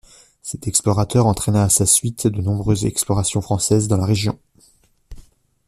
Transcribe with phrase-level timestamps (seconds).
[0.41, 4.39] Cet explorateur entraîna à sa suite de nombreuses explorations françaises dans la région.